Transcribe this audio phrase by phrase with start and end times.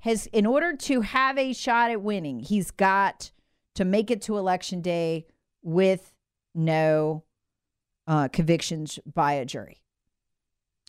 [0.00, 3.30] has, in order to have a shot at winning, he's got
[3.74, 5.26] to make it to election day
[5.62, 6.12] with
[6.54, 7.24] no
[8.06, 9.80] uh, convictions by a jury.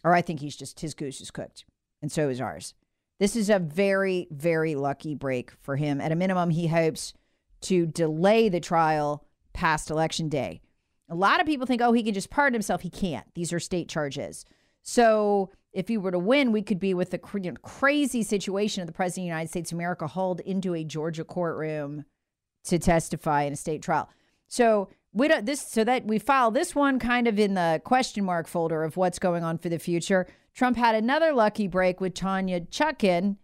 [0.04, 1.66] Or I think he's just, his goose is cooked.
[2.02, 2.73] And so is ours.
[3.20, 6.02] This is a very, very lucky break for him.
[6.02, 7.14] At a minimum, he hopes
[7.62, 10.62] to delay the trial past election day.
[11.09, 12.82] A lot of people think, oh, he can just pardon himself.
[12.82, 13.28] He can't.
[13.36, 14.45] These are state charges.
[14.84, 18.94] So if he were to win, we could be with the crazy situation of the
[18.94, 22.06] president of the United States of America hauled into a Georgia courtroom
[22.66, 24.10] to testify in a state trial.
[24.48, 28.23] So we don't this so that we file this one kind of in the question
[28.23, 30.28] mark folder of what's going on for the future.
[30.54, 33.38] Trump had another lucky break with Tanya Chutkan.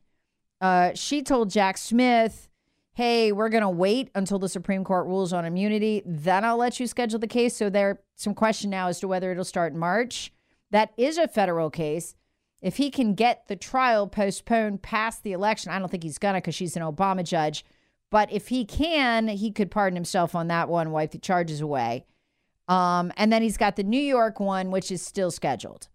[0.60, 2.50] Uh, she told Jack Smith
[2.98, 6.80] hey, we're going to wait until the Supreme Court rules on immunity, then I'll let
[6.80, 7.56] you schedule the case.
[7.56, 10.34] So there's some question now as to whether it'll start in March.
[10.72, 12.16] That is a federal case.
[12.62, 16.34] If he can get the trial postponed past the election, I don't think he's going
[16.34, 17.64] to because she's an Obama judge.
[18.10, 22.06] But if he can, he could pardon himself on that one, wipe the charges away.
[22.67, 25.88] Um, and then he's got the New York one, which is still scheduled.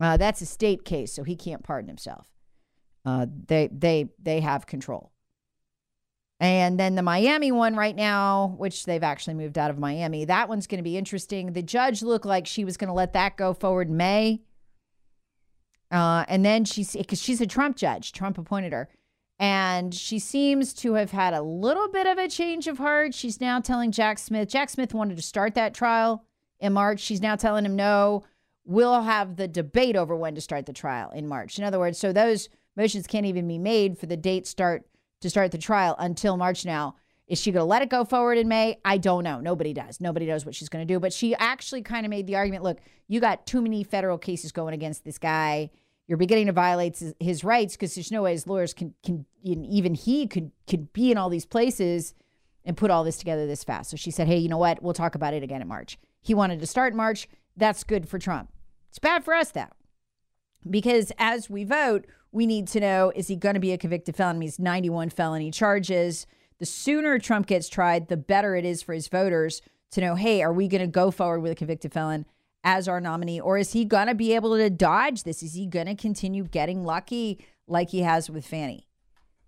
[0.00, 2.26] Uh, that's a state case, so he can't pardon himself.
[3.04, 5.11] Uh, they they they have control.
[6.42, 10.48] And then the Miami one right now, which they've actually moved out of Miami, that
[10.48, 11.52] one's going to be interesting.
[11.52, 14.40] The judge looked like she was going to let that go forward May.
[15.92, 18.88] Uh, and then she's, because she's a Trump judge, Trump appointed her.
[19.38, 23.14] And she seems to have had a little bit of a change of heart.
[23.14, 26.24] She's now telling Jack Smith, Jack Smith wanted to start that trial
[26.58, 26.98] in March.
[26.98, 28.24] She's now telling him, no,
[28.64, 31.56] we'll have the debate over when to start the trial in March.
[31.56, 34.84] In other words, so those motions can't even be made for the date start
[35.22, 36.96] to start the trial until March now.
[37.26, 38.78] Is she going to let it go forward in May?
[38.84, 39.40] I don't know.
[39.40, 40.00] Nobody does.
[40.00, 41.00] Nobody knows what she's going to do.
[41.00, 42.78] But she actually kind of made the argument look,
[43.08, 45.70] you got too many federal cases going against this guy.
[46.06, 49.24] You're beginning to violate his, his rights because there's no way his lawyers can, can
[49.42, 52.12] even he could, could be in all these places
[52.64, 53.90] and put all this together this fast.
[53.90, 54.82] So she said, hey, you know what?
[54.82, 55.98] We'll talk about it again in March.
[56.20, 57.28] He wanted to start in March.
[57.56, 58.50] That's good for Trump.
[58.90, 59.70] It's bad for us, though,
[60.68, 64.16] because as we vote, we need to know is he going to be a convicted
[64.16, 64.40] felon?
[64.40, 66.26] He's 91 felony charges.
[66.58, 69.62] The sooner Trump gets tried, the better it is for his voters
[69.92, 72.26] to know hey, are we going to go forward with a convicted felon
[72.64, 73.40] as our nominee?
[73.40, 75.42] Or is he going to be able to dodge this?
[75.42, 78.86] Is he going to continue getting lucky like he has with Fani?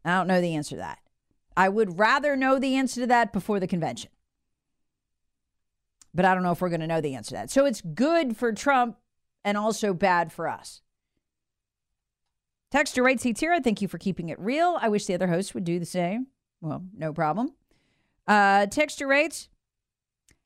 [0.05, 0.99] I don't know the answer to that.
[1.57, 4.11] I would rather know the answer to that before the convention.
[6.13, 7.51] But I don't know if we're going to know the answer to that.
[7.51, 8.99] So it's good for Trump
[9.45, 10.83] and also bad for us.
[12.75, 13.61] Texture Right Seats here.
[13.61, 14.77] Thank you for keeping it real.
[14.81, 16.27] I wish the other hosts would do the same.
[16.61, 17.55] Well, no problem.
[18.27, 19.49] Uh, texture rates.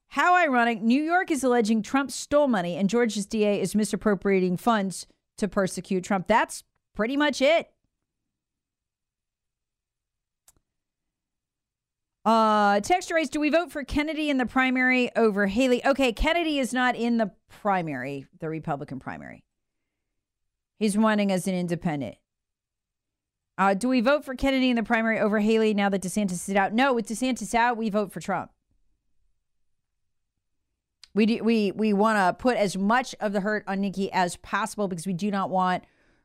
[0.08, 0.82] How ironic.
[0.82, 5.06] New York is alleging Trump stole money and Georgia's DA is misappropriating funds
[5.38, 6.26] to persecute Trump.
[6.26, 7.70] That's pretty much it.
[12.26, 13.30] Uh, texture rates.
[13.30, 15.82] Do we vote for Kennedy in the primary over Haley?
[15.82, 19.44] Okay, Kennedy is not in the primary, the Republican primary.
[20.78, 22.16] He's running as an independent.
[23.56, 26.54] Uh, do we vote for Kennedy in the primary over Haley now that DeSantis is
[26.54, 26.72] out?
[26.72, 28.52] No, with DeSantis out, we vote for Trump.
[31.14, 34.36] We do, we we want to put as much of the hurt on Nikki as
[34.36, 35.82] possible because we do not want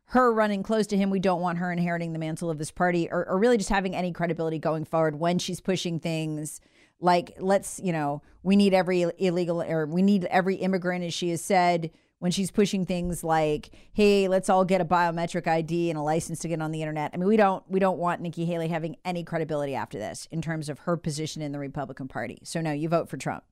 [0.08, 1.10] her running close to him.
[1.10, 3.96] We don't want her inheriting the mantle of this party or, or really just having
[3.96, 6.62] any credibility going forward when she's pushing things
[7.00, 11.30] like let's you know we need every illegal or we need every immigrant as she
[11.30, 11.92] has said
[12.24, 16.40] when she's pushing things like, "Hey, let's all get a biometric ID and a license
[16.40, 18.96] to get on the internet." I mean, we don't we don't want Nikki Haley having
[19.04, 22.40] any credibility after this in terms of her position in the Republican Party.
[22.44, 23.44] So no, you vote for Trump.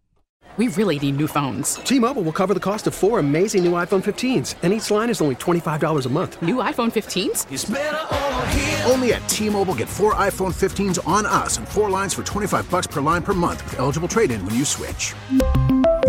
[0.55, 1.75] We really need new phones.
[1.75, 5.21] T-Mobile will cover the cost of four amazing new iPhone 15s, and each line is
[5.21, 6.41] only $25 a month.
[6.41, 8.89] New iPhone 15s?
[8.89, 12.87] Only at T-Mobile get four iPhone 15s on us and four lines for 25 bucks
[12.87, 15.13] per line per month with eligible trade-in when you switch.